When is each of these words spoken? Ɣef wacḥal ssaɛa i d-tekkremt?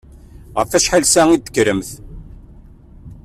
Ɣef 0.57 0.69
wacḥal 0.71 1.03
ssaɛa 1.07 1.33
i 1.35 1.37
d-tekkremt? 1.39 1.89